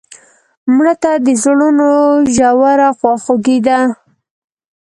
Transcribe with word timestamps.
مړه 0.73 0.93
ته 1.03 1.11
د 1.25 1.27
زړونو 1.43 1.89
ژوره 2.35 2.89
خواخوږي 2.97 3.57
ده 3.67 3.79